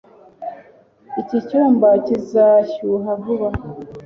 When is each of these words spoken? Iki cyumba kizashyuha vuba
Iki 1.21 1.37
cyumba 1.47 1.87
kizashyuha 2.05 3.11
vuba 3.21 3.47